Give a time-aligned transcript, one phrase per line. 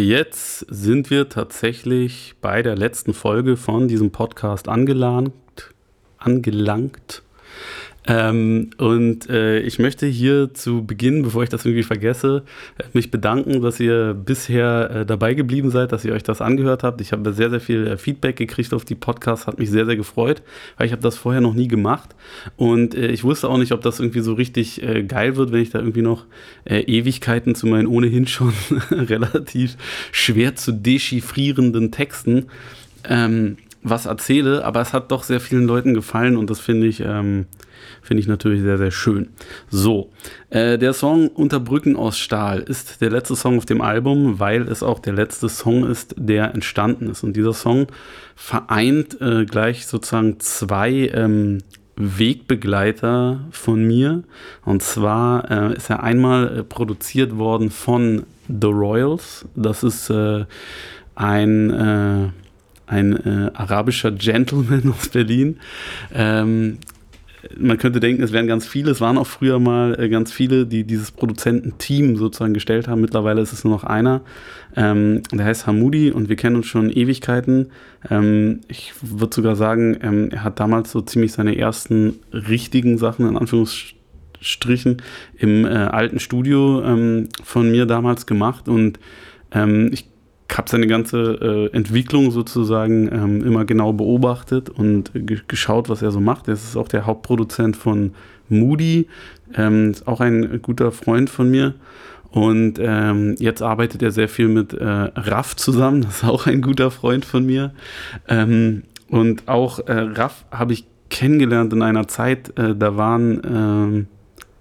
[0.00, 5.34] Jetzt sind wir tatsächlich bei der letzten Folge von diesem Podcast angelangt.
[6.16, 7.22] Angelangt.
[8.06, 12.44] Ähm, und äh, ich möchte hier zu Beginn, bevor ich das irgendwie vergesse,
[12.78, 16.82] äh, mich bedanken, dass ihr bisher äh, dabei geblieben seid, dass ihr euch das angehört
[16.82, 17.00] habt.
[17.02, 19.96] Ich habe sehr, sehr viel äh, Feedback gekriegt auf die Podcasts, hat mich sehr, sehr
[19.96, 20.42] gefreut,
[20.78, 22.14] weil ich habe das vorher noch nie gemacht.
[22.56, 25.60] Und äh, ich wusste auch nicht, ob das irgendwie so richtig äh, geil wird, wenn
[25.60, 26.24] ich da irgendwie noch
[26.64, 28.52] Ewigkeiten zu meinen ohnehin schon
[28.90, 29.76] relativ
[30.12, 32.46] schwer zu dechiffrierenden Texten
[33.08, 34.64] ähm, was erzähle.
[34.64, 37.00] Aber es hat doch sehr vielen Leuten gefallen und das finde ich...
[37.00, 37.46] Ähm,
[38.02, 39.28] Finde ich natürlich sehr, sehr schön.
[39.70, 40.10] So,
[40.50, 44.62] äh, der Song Unter Brücken aus Stahl ist der letzte Song auf dem Album, weil
[44.68, 47.22] es auch der letzte Song ist, der entstanden ist.
[47.24, 47.86] Und dieser Song
[48.36, 51.58] vereint äh, gleich sozusagen zwei ähm,
[51.96, 54.24] Wegbegleiter von mir.
[54.64, 59.46] Und zwar äh, ist er einmal äh, produziert worden von The Royals.
[59.54, 60.44] Das ist äh,
[61.14, 62.28] ein äh,
[62.90, 65.58] ein äh, arabischer Gentleman aus Berlin,
[66.14, 66.78] ähm,
[67.56, 70.66] man könnte denken, es wären ganz viele, es waren auch früher mal äh, ganz viele,
[70.66, 73.00] die dieses Produzententeam sozusagen gestellt haben.
[73.00, 74.22] Mittlerweile ist es nur noch einer.
[74.76, 77.70] Ähm, der heißt Hamudi und wir kennen uns schon Ewigkeiten.
[78.10, 83.26] Ähm, ich würde sogar sagen, ähm, er hat damals so ziemlich seine ersten richtigen Sachen
[83.26, 84.98] in Anführungsstrichen
[85.38, 88.98] im äh, alten Studio ähm, von mir damals gemacht und
[89.52, 90.09] ähm, ich
[90.56, 95.10] habe seine ganze äh, Entwicklung sozusagen ähm, immer genau beobachtet und
[95.48, 96.48] geschaut, was er so macht.
[96.48, 98.12] Er ist auch der Hauptproduzent von
[98.48, 99.08] Moody,
[99.54, 101.74] ähm, ist auch ein guter Freund von mir.
[102.30, 106.62] Und ähm, jetzt arbeitet er sehr viel mit äh, Raff zusammen, das ist auch ein
[106.62, 107.72] guter Freund von mir.
[108.28, 114.06] Ähm, und auch äh, Raff habe ich kennengelernt in einer Zeit, äh, da waren ähm,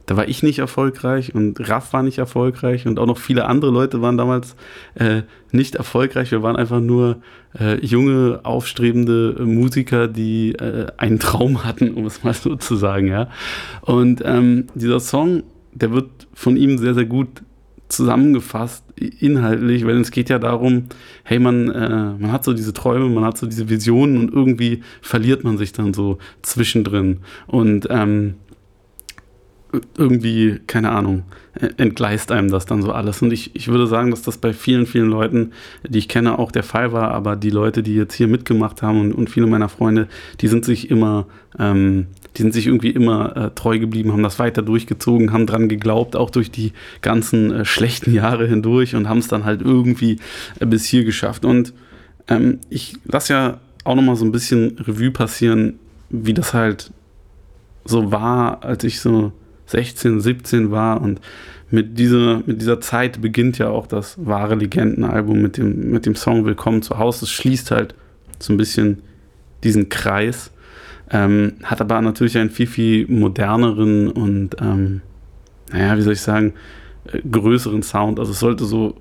[0.10, 3.70] da war ich nicht erfolgreich und Raff war nicht erfolgreich und auch noch viele andere
[3.70, 4.56] Leute waren damals
[4.96, 5.22] äh,
[5.52, 6.32] nicht erfolgreich.
[6.32, 7.18] Wir waren einfach nur
[7.60, 13.06] äh, junge, aufstrebende Musiker, die äh, einen Traum hatten, um es mal so zu sagen,
[13.06, 13.30] ja.
[13.82, 15.44] Und ähm, dieser Song,
[15.74, 17.44] der wird von ihm sehr, sehr gut
[17.88, 20.86] zusammengefasst, inhaltlich, weil es geht ja darum,
[21.24, 24.82] hey, man, äh, man hat so diese Träume, man hat so diese Visionen und irgendwie
[25.04, 27.20] verliert man sich dann so zwischendrin.
[27.46, 28.34] Und ähm,
[29.98, 31.24] irgendwie, keine Ahnung,
[31.78, 33.22] entgleist einem das dann so alles.
[33.22, 35.52] Und ich, ich würde sagen, dass das bei vielen, vielen Leuten,
[35.88, 37.12] die ich kenne, auch der Fall war.
[37.12, 40.08] Aber die Leute, die jetzt hier mitgemacht haben und, und viele meiner Freunde,
[40.42, 42.08] die sind sich immer, ähm,
[42.38, 46.16] die sind sich irgendwie immer äh, treu geblieben, haben das weiter durchgezogen, haben dran geglaubt,
[46.16, 50.18] auch durch die ganzen äh, schlechten Jahre hindurch und haben es dann halt irgendwie
[50.60, 51.46] äh, bis hier geschafft.
[51.46, 51.74] Und
[52.28, 56.92] ähm, ich lasse ja auch nochmal so ein bisschen Revue passieren, wie das halt
[57.86, 59.32] so war, als ich so
[59.70, 61.22] 16, 17 war und
[61.70, 66.16] mit dieser, mit dieser Zeit beginnt ja auch das wahre Legendenalbum mit dem, mit dem
[66.16, 67.26] Song Willkommen zu Hause.
[67.26, 67.94] Es schließt halt
[68.40, 69.04] so ein bisschen
[69.64, 70.52] diesen Kreis,
[71.12, 75.02] ähm, hat aber natürlich einen viel, viel moderneren und, ähm,
[75.72, 76.54] naja, wie soll ich sagen,
[77.12, 78.20] äh, größeren Sound.
[78.20, 78.96] Also es sollte so,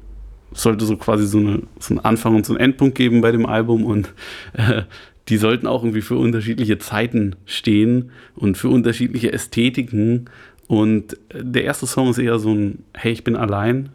[0.53, 3.47] sollte so quasi so, eine, so einen Anfang und so einen Endpunkt geben bei dem
[3.47, 4.13] Album und
[4.53, 4.83] äh,
[5.29, 10.31] die sollten auch irgendwie für unterschiedliche Zeiten stehen und für unterschiedliche Ästhetiken
[10.69, 13.89] und der erste Song ist eher so ein, hey, ich bin allein.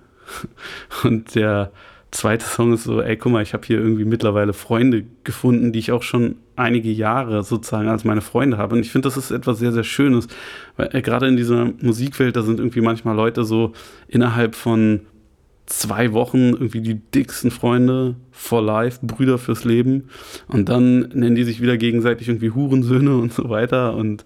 [1.04, 1.72] Und der
[2.10, 5.80] zweite Song ist so, ey, guck mal, ich habe hier irgendwie mittlerweile Freunde gefunden, die
[5.80, 8.76] ich auch schon einige Jahre sozusagen als meine Freunde habe.
[8.76, 10.28] Und ich finde, das ist etwas sehr, sehr Schönes.
[10.76, 13.74] Weil äh, gerade in dieser Musikwelt, da sind irgendwie manchmal Leute so
[14.08, 15.02] innerhalb von
[15.68, 20.10] zwei Wochen irgendwie die dicksten Freunde for life, Brüder fürs Leben.
[20.48, 23.96] Und dann nennen die sich wieder gegenseitig irgendwie Hurensöhne und so weiter.
[23.96, 24.26] Und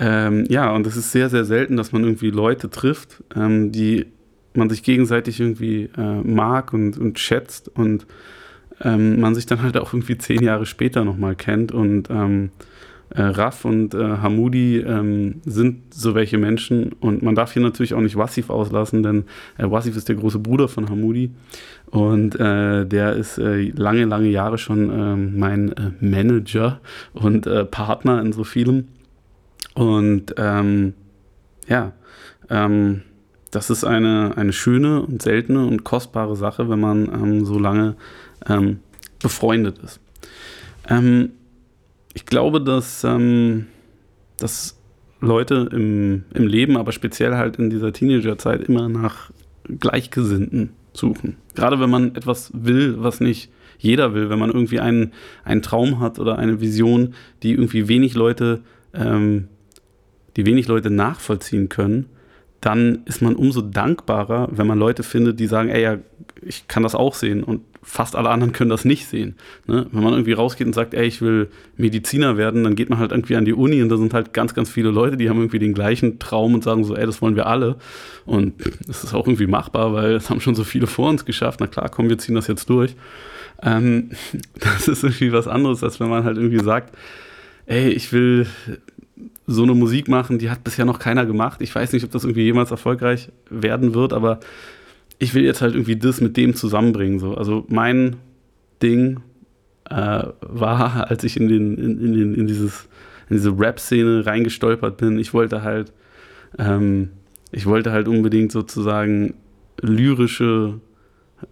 [0.00, 4.06] ähm, ja, und es ist sehr, sehr selten, dass man irgendwie Leute trifft, ähm, die
[4.54, 8.06] man sich gegenseitig irgendwie äh, mag und, und schätzt und
[8.82, 11.72] ähm, man sich dann halt auch irgendwie zehn Jahre später nochmal kennt.
[11.72, 12.50] Und ähm,
[13.10, 17.94] äh, Raff und äh, Hamudi ähm, sind so welche Menschen und man darf hier natürlich
[17.94, 19.24] auch nicht Wassif auslassen, denn
[19.56, 21.30] äh, Wassif ist der große Bruder von Hamudi
[21.86, 26.80] und äh, der ist äh, lange, lange Jahre schon ähm, mein äh, Manager
[27.14, 28.88] und Partner in so vielem.
[29.78, 30.94] Und ähm,
[31.68, 31.92] ja,
[32.50, 33.02] ähm,
[33.52, 37.94] das ist eine, eine schöne und seltene und kostbare Sache, wenn man ähm, so lange
[38.48, 38.80] ähm,
[39.22, 40.00] befreundet ist.
[40.88, 41.30] Ähm,
[42.12, 43.66] ich glaube, dass, ähm,
[44.36, 44.76] dass
[45.20, 49.30] Leute im, im Leben, aber speziell halt in dieser Teenagerzeit, immer nach
[49.68, 51.36] Gleichgesinnten suchen.
[51.54, 55.12] Gerade wenn man etwas will, was nicht jeder will, wenn man irgendwie einen,
[55.44, 57.14] einen Traum hat oder eine Vision,
[57.44, 59.46] die irgendwie wenig Leute ähm,
[60.36, 62.06] die wenig Leute nachvollziehen können,
[62.60, 65.98] dann ist man umso dankbarer, wenn man Leute findet, die sagen, ey, ja,
[66.42, 69.36] ich kann das auch sehen und fast alle anderen können das nicht sehen.
[69.66, 69.86] Ne?
[69.92, 73.12] Wenn man irgendwie rausgeht und sagt, ey, ich will Mediziner werden, dann geht man halt
[73.12, 75.58] irgendwie an die Uni und da sind halt ganz, ganz viele Leute, die haben irgendwie
[75.58, 77.76] den gleichen Traum und sagen so, ey, das wollen wir alle.
[78.26, 78.54] Und
[78.86, 81.60] das ist auch irgendwie machbar, weil das haben schon so viele vor uns geschafft.
[81.60, 82.94] Na klar, komm, wir ziehen das jetzt durch.
[83.62, 84.10] Ähm,
[84.60, 86.94] das ist irgendwie was anderes, als wenn man halt irgendwie sagt,
[87.66, 88.46] ey, ich will
[89.46, 91.60] so eine Musik machen, die hat bisher noch keiner gemacht.
[91.60, 94.40] Ich weiß nicht, ob das irgendwie jemals erfolgreich werden wird, aber
[95.18, 97.18] ich will jetzt halt irgendwie das mit dem zusammenbringen.
[97.18, 97.34] So.
[97.34, 98.16] Also mein
[98.82, 99.20] Ding
[99.90, 102.88] äh, war, als ich in, den, in, in, den, in, dieses,
[103.28, 105.92] in diese Rap-Szene reingestolpert bin, ich wollte halt,
[106.58, 107.10] ähm,
[107.50, 109.34] ich wollte halt unbedingt sozusagen
[109.80, 110.80] lyrische,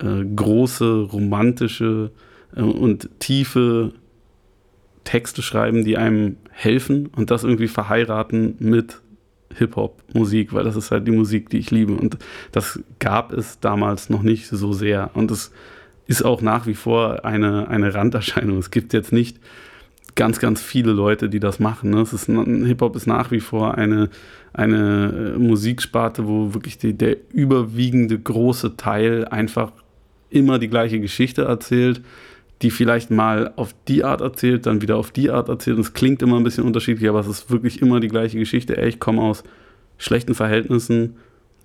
[0.01, 2.11] äh, große, romantische
[2.55, 3.93] äh, und tiefe
[5.07, 9.01] Texte schreiben, die einem helfen und das irgendwie verheiraten mit
[9.55, 11.95] Hip-Hop-Musik, weil das ist halt die Musik, die ich liebe.
[11.95, 12.19] Und
[12.53, 15.13] das gab es damals noch nicht so sehr.
[15.15, 15.53] Und es
[16.07, 18.59] ist auch nach wie vor eine, eine Randerscheinung.
[18.59, 19.39] Es gibt jetzt nicht
[20.15, 21.91] ganz, ganz viele Leute, die das machen.
[21.91, 22.05] Ne?
[22.67, 24.11] Hip-Hop ist nach wie vor eine,
[24.53, 29.73] eine äh, Musiksparte, wo wirklich die, der überwiegende große Teil einfach
[30.29, 32.03] immer die gleiche Geschichte erzählt
[32.63, 35.77] die vielleicht mal auf die Art erzählt, dann wieder auf die Art erzählt.
[35.77, 38.77] Und es klingt immer ein bisschen unterschiedlich, aber es ist wirklich immer die gleiche Geschichte.
[38.77, 39.45] Ey, ich komme aus
[39.99, 41.17] schlechten Verhältnissen,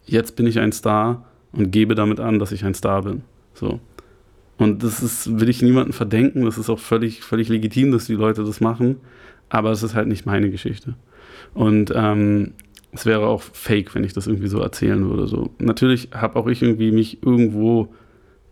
[0.05, 3.21] jetzt bin ich ein Star und gebe damit an, dass ich ein Star bin.
[3.53, 3.79] So.
[4.57, 8.13] Und das ist, will ich niemandem verdenken, das ist auch völlig, völlig legitim, dass die
[8.13, 8.97] Leute das machen,
[9.49, 10.95] aber es ist halt nicht meine Geschichte.
[11.53, 12.53] Und ähm,
[12.91, 15.27] es wäre auch fake, wenn ich das irgendwie so erzählen würde.
[15.27, 15.51] So.
[15.59, 17.93] Natürlich habe auch ich irgendwie mich irgendwo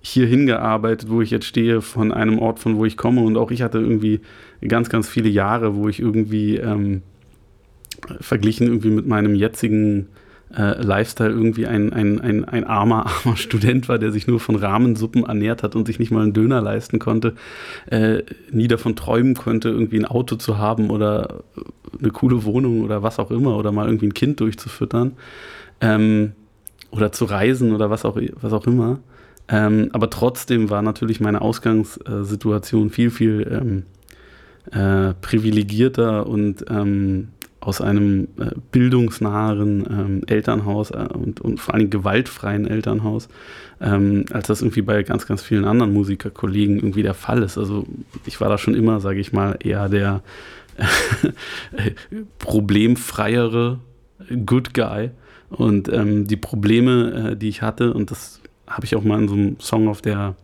[0.02, 3.22] hier hingearbeitet, wo ich jetzt stehe, von einem Ort, von wo ich komme.
[3.22, 4.22] Und auch ich hatte irgendwie
[4.66, 7.02] ganz, ganz viele Jahre, wo ich irgendwie ähm,
[8.22, 10.08] verglichen irgendwie mit meinem jetzigen
[10.56, 14.56] äh, Lifestyle irgendwie ein, ein, ein, ein armer, armer Student war, der sich nur von
[14.56, 17.36] Rahmensuppen ernährt hat und sich nicht mal einen Döner leisten konnte,
[17.88, 21.44] äh, nie davon träumen konnte, irgendwie ein Auto zu haben oder
[22.00, 25.14] eine coole Wohnung oder was auch immer oder mal irgendwie ein Kind durchzufüttern
[25.82, 26.34] ähm,
[26.92, 29.00] oder zu reisen oder was auch, was auch immer.
[29.50, 33.84] Ähm, aber trotzdem war natürlich meine Ausgangssituation viel, viel ähm,
[34.72, 37.30] äh, privilegierter und ähm,
[37.62, 43.28] aus einem äh, bildungsnahen ähm, Elternhaus äh, und, und, vor allem gewaltfreien Elternhaus,
[43.82, 47.58] ähm, als das irgendwie bei ganz, ganz vielen anderen Musikerkollegen irgendwie der Fall ist.
[47.58, 47.86] Also
[48.26, 50.22] ich war da schon immer, sage ich mal, eher der
[52.40, 53.80] problemfreiere
[54.46, 55.12] Good Guy.
[55.50, 58.40] Und ähm, die Probleme, äh, die ich hatte, und das
[58.80, 60.38] habe ich auch mal in so einem Song auf der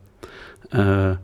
[0.71, 1.15] äh,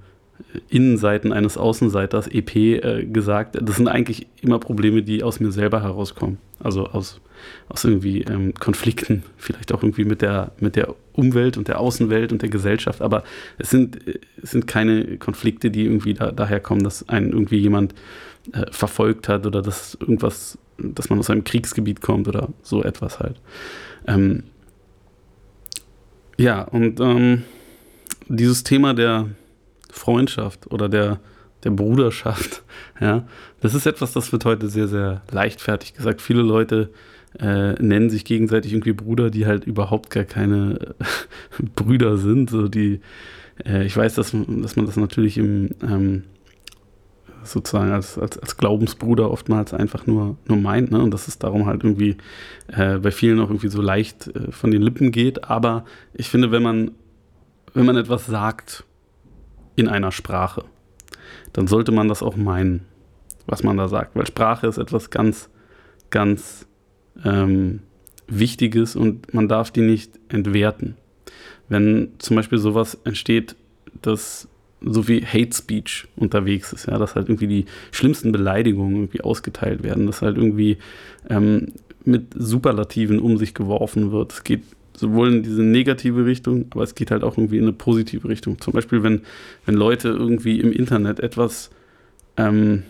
[0.69, 5.84] Innenseiten eines Außenseiters EP äh, gesagt, das sind eigentlich immer Probleme, die aus mir selber
[5.84, 6.38] herauskommen.
[6.58, 7.19] Also aus,
[7.68, 12.31] aus irgendwie ähm, Konflikten, vielleicht auch irgendwie mit der, mit der Umwelt und der Außenwelt
[12.31, 13.02] und der Gesellschaft.
[13.02, 13.25] Aber
[13.58, 14.00] es sind,
[14.42, 17.94] es sind keine Konflikte, die irgendwie da, daher kommen, dass einen irgendwie jemand
[18.54, 23.19] äh, verfolgt hat oder dass irgendwas, dass man aus einem Kriegsgebiet kommt oder so etwas
[23.19, 23.36] halt.
[24.08, 24.44] Ähm,
[26.42, 27.44] ja, und ähm,
[28.28, 29.28] dieses Thema der
[29.92, 31.20] Freundschaft oder der,
[31.63, 32.63] der Bruderschaft,
[33.00, 33.27] ja,
[33.62, 36.22] das ist etwas, das wird heute sehr, sehr leichtfertig gesagt.
[36.22, 36.89] Viele Leute
[37.39, 40.96] äh, nennen sich gegenseitig irgendwie Bruder, die halt überhaupt gar keine
[41.75, 42.50] Brüder sind.
[42.50, 43.01] So die,
[43.65, 46.24] äh, ich weiß, dass, dass man das natürlich im ähm,
[47.43, 51.01] sozusagen als, als, als Glaubensbruder oftmals einfach nur, nur meint, ne?
[51.01, 52.17] Und dass es darum halt irgendwie
[52.67, 55.45] äh, bei vielen auch irgendwie so leicht äh, von den Lippen geht.
[55.50, 56.91] Aber ich finde, wenn man,
[57.74, 58.83] wenn man etwas sagt
[59.75, 60.65] in einer Sprache,
[61.53, 62.86] dann sollte man das auch meinen,
[63.45, 64.15] was man da sagt.
[64.15, 65.50] Weil Sprache ist etwas ganz,
[66.10, 66.67] ganz
[67.24, 67.81] ähm,
[68.27, 70.95] Wichtiges und man darf die nicht entwerten.
[71.67, 73.55] Wenn zum Beispiel sowas entsteht,
[74.01, 74.48] dass
[74.82, 79.84] so wie Hate Speech unterwegs ist, ja, dass halt irgendwie die schlimmsten Beleidigungen irgendwie ausgeteilt
[79.84, 80.78] werden, dass halt irgendwie
[81.30, 81.74] ähm,
[82.04, 84.34] mit Superlativen um sich geworfen wird.
[84.34, 84.64] Es geht
[84.96, 88.60] sowohl in diese negative Richtung, aber es geht halt auch irgendwie in eine positive Richtung.
[88.60, 89.22] Zum Beispiel, wenn,
[89.66, 91.70] wenn Leute irgendwie im Internet etwas
[92.38, 92.84] ähm,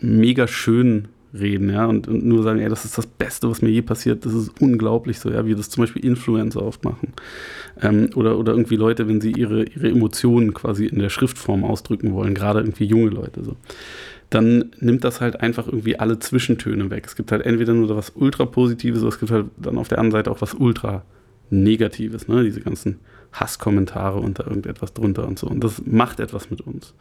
[0.00, 3.70] mega schön reden, ja, und, und, nur sagen, ey, das ist das Beste, was mir
[3.70, 7.12] je passiert, das ist unglaublich so, ja, wie das zum Beispiel Influencer oft machen.
[7.82, 12.12] Ähm, oder, oder irgendwie Leute, wenn sie ihre, ihre Emotionen quasi in der Schriftform ausdrücken
[12.12, 13.56] wollen, gerade irgendwie junge Leute so.
[14.30, 17.04] Dann nimmt das halt einfach irgendwie alle Zwischentöne weg.
[17.06, 19.98] Es gibt halt entweder nur was ultra Positives, oder es gibt halt dann auf der
[19.98, 21.04] anderen Seite auch was ultra
[21.50, 22.42] Negatives, ne?
[22.44, 22.98] diese ganzen
[23.34, 25.48] Hasskommentare unter irgendetwas drunter und so.
[25.48, 26.94] Und das macht etwas mit uns.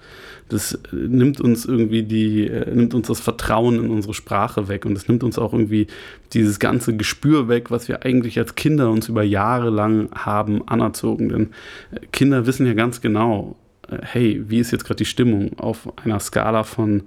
[0.49, 4.85] Das äh, nimmt uns irgendwie die, äh, nimmt uns das Vertrauen in unsere Sprache weg
[4.85, 5.87] und es nimmt uns auch irgendwie
[6.33, 11.29] dieses ganze Gespür weg, was wir eigentlich als Kinder uns über Jahre lang haben anerzogen.
[11.29, 11.49] Denn
[11.91, 13.55] äh, Kinder wissen ja ganz genau,
[13.87, 17.03] äh, hey, wie ist jetzt gerade die Stimmung auf einer Skala von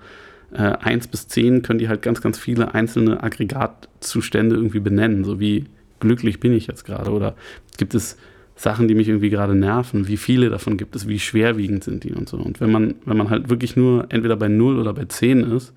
[0.52, 5.40] äh, 1 bis 10 können die halt ganz, ganz viele einzelne Aggregatzustände irgendwie benennen, so
[5.40, 5.64] wie
[5.98, 7.34] glücklich bin ich jetzt gerade oder
[7.76, 8.16] gibt es
[8.56, 12.12] Sachen, die mich irgendwie gerade nerven, wie viele davon gibt es, wie schwerwiegend sind die
[12.12, 12.38] und so.
[12.38, 15.74] Und wenn man, wenn man halt wirklich nur entweder bei 0 oder bei 10 ist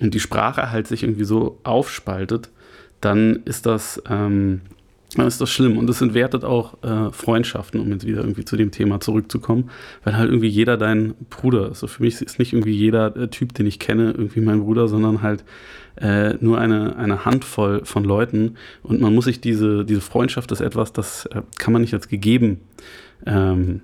[0.00, 2.50] und die Sprache halt sich irgendwie so aufspaltet,
[3.00, 4.62] dann ist das, ähm,
[5.16, 5.78] dann ist das schlimm.
[5.78, 9.70] Und es entwertet auch äh, Freundschaften, um jetzt wieder irgendwie zu dem Thema zurückzukommen,
[10.04, 11.80] weil halt irgendwie jeder dein Bruder ist.
[11.80, 14.86] So für mich ist nicht irgendwie jeder äh, Typ, den ich kenne, irgendwie mein Bruder,
[14.86, 15.44] sondern halt
[15.96, 20.60] äh, nur eine, eine Handvoll von Leuten und man muss sich diese, diese Freundschaft ist
[20.60, 22.60] etwas, das äh, kann man nicht als gegeben
[23.26, 23.80] ähm,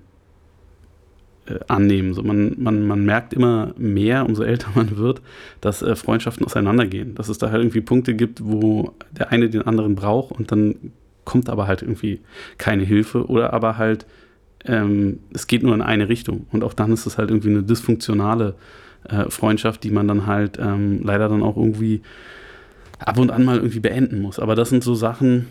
[1.46, 2.14] äh, annehmen.
[2.14, 5.22] So man, man, man merkt immer mehr, umso älter man wird,
[5.60, 7.14] dass äh, Freundschaften auseinandergehen.
[7.14, 10.92] Dass es da halt irgendwie Punkte gibt, wo der eine den anderen braucht und dann
[11.24, 12.20] kommt aber halt irgendwie
[12.58, 14.06] keine Hilfe oder aber halt
[14.66, 17.62] ähm, es geht nur in eine Richtung und auch dann ist es halt irgendwie eine
[17.62, 18.54] dysfunktionale
[19.08, 22.02] äh, Freundschaft, die man dann halt ähm, leider dann auch irgendwie
[22.98, 24.38] ab und an mal irgendwie beenden muss.
[24.38, 25.46] Aber das sind so Sachen,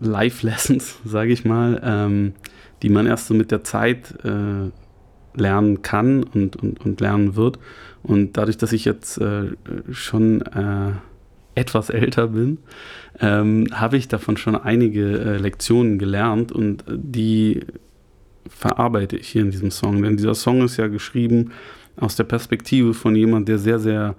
[0.00, 2.34] Life-Lessons, sage ich mal, ähm,
[2.82, 4.70] die man erst so mit der Zeit äh,
[5.34, 7.58] lernen kann und, und, und lernen wird.
[8.02, 9.52] Und dadurch, dass ich jetzt äh,
[9.90, 10.92] schon äh,
[11.54, 12.58] etwas älter bin,
[13.20, 17.60] ähm, habe ich davon schon einige äh, Lektionen gelernt und die
[18.48, 20.02] verarbeite ich hier in diesem Song.
[20.02, 21.52] Denn dieser Song ist ja geschrieben
[21.96, 24.14] aus der Perspektive von jemand, der sehr, sehr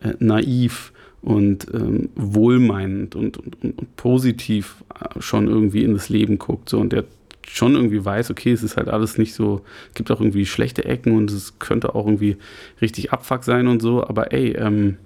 [0.00, 6.38] äh, naiv und ähm, wohlmeinend und, und, und, positiv äh, schon irgendwie in das Leben
[6.38, 6.68] guckt.
[6.68, 7.04] So, und der
[7.46, 9.62] schon irgendwie weiß, okay, es ist halt alles nicht so,
[9.94, 12.36] gibt auch irgendwie schlechte Ecken und es könnte auch irgendwie
[12.80, 14.98] richtig Abfuck sein und so, aber ey, ähm,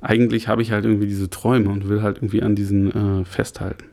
[0.00, 3.84] eigentlich habe ich halt irgendwie diese Träume und will halt irgendwie an diesen äh, festhalten.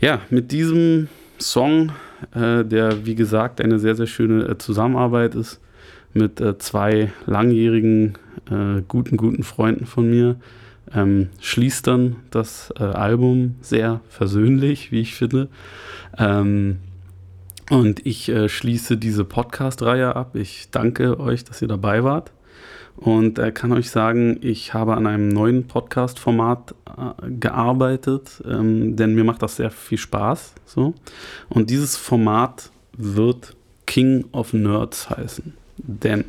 [0.00, 1.92] Ja, mit diesem Song,
[2.34, 5.60] äh, der wie gesagt eine sehr, sehr schöne äh, Zusammenarbeit ist,
[6.12, 8.18] mit äh, zwei langjährigen,
[8.50, 10.36] äh, guten, guten Freunden von mir.
[10.92, 15.48] Ähm, schließt dann das äh, Album sehr versöhnlich, wie ich finde.
[16.18, 16.78] Ähm,
[17.70, 20.34] und ich äh, schließe diese Podcast-Reihe ab.
[20.34, 22.32] Ich danke euch, dass ihr dabei wart.
[22.96, 29.14] Und äh, kann euch sagen, ich habe an einem neuen Podcast-Format äh, gearbeitet, ähm, denn
[29.14, 30.54] mir macht das sehr viel Spaß.
[30.66, 30.94] So.
[31.48, 35.54] Und dieses Format wird King of Nerds heißen.
[35.78, 36.24] Denn,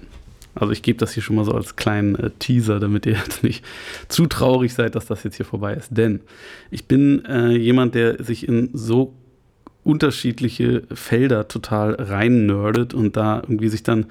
[0.55, 3.43] also ich gebe das hier schon mal so als kleinen äh, Teaser, damit ihr jetzt
[3.43, 3.65] nicht
[4.07, 5.89] zu traurig seid, dass das jetzt hier vorbei ist.
[5.91, 6.21] Denn
[6.69, 9.13] ich bin äh, jemand, der sich in so
[9.83, 14.05] unterschiedliche Felder total rein nerdet und da irgendwie sich dann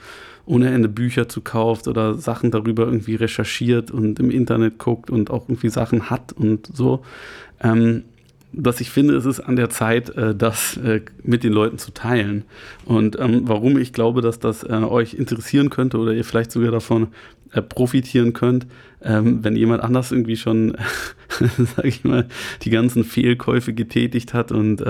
[0.46, 5.30] ohne Ende Bücher zu kauft oder Sachen darüber irgendwie recherchiert und im Internet guckt und
[5.30, 7.04] auch irgendwie Sachen hat und so.
[7.62, 8.02] Ähm,
[8.52, 11.92] dass ich finde, es ist an der Zeit, äh, das äh, mit den Leuten zu
[11.92, 12.44] teilen.
[12.84, 16.72] Und ähm, warum ich glaube, dass das äh, euch interessieren könnte oder ihr vielleicht sogar
[16.72, 17.08] davon
[17.52, 18.66] äh, profitieren könnt,
[19.02, 20.76] ähm, wenn jemand anders irgendwie schon,
[21.76, 22.26] sag ich mal,
[22.62, 24.82] die ganzen Fehlkäufe getätigt hat und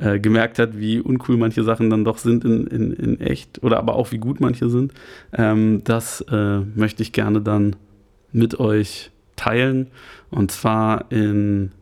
[0.00, 3.62] äh, äh, gemerkt hat, wie uncool manche Sachen dann doch sind in, in, in echt
[3.62, 4.92] oder aber auch wie gut manche sind.
[5.32, 6.24] Ähm, das
[6.74, 7.76] möchte ich gerne dann
[8.32, 9.88] mit euch teilen.
[10.30, 11.72] Und zwar in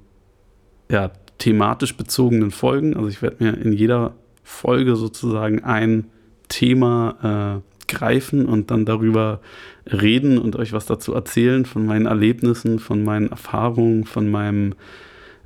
[0.91, 2.97] ja, thematisch bezogenen Folgen.
[2.97, 6.07] Also ich werde mir in jeder Folge sozusagen ein
[6.49, 9.41] Thema äh, greifen und dann darüber
[9.87, 14.75] reden und euch was dazu erzählen von meinen Erlebnissen, von meinen Erfahrungen, von meinem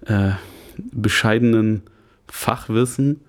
[0.06, 0.32] äh,
[0.76, 1.82] bescheidenen
[2.30, 3.20] Fachwissen.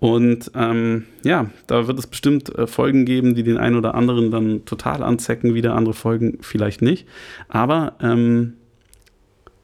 [0.00, 4.30] Und ähm, ja, da wird es bestimmt äh, Folgen geben, die den einen oder anderen
[4.30, 7.06] dann total anzecken, wieder andere Folgen vielleicht nicht.
[7.48, 8.54] Aber ähm,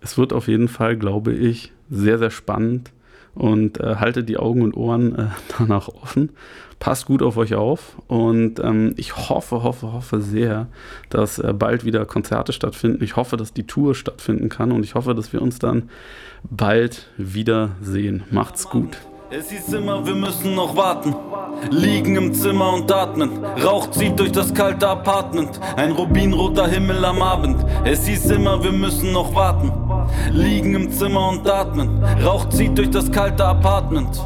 [0.00, 2.90] es wird auf jeden Fall, glaube ich, sehr, sehr spannend
[3.34, 5.26] und äh, haltet die Augen und Ohren äh,
[5.58, 6.30] danach offen.
[6.78, 10.68] Passt gut auf euch auf und ähm, ich hoffe, hoffe, hoffe sehr,
[11.10, 13.04] dass äh, bald wieder Konzerte stattfinden.
[13.04, 15.90] Ich hoffe, dass die Tour stattfinden kann und ich hoffe, dass wir uns dann
[16.44, 18.22] bald wiedersehen.
[18.30, 18.96] Macht's gut.
[19.32, 21.14] Es hieß immer, wir müssen noch warten.
[21.70, 23.44] Liegen im Zimmer und atmen.
[23.64, 25.60] Rauch zieht durch das kalte Apartment.
[25.76, 27.64] Ein rubinroter Himmel am Abend.
[27.84, 29.70] Es hieß immer, wir müssen noch warten.
[30.32, 32.02] Liegen im Zimmer und atmen.
[32.24, 34.20] Rauch zieht durch das kalte Apartment.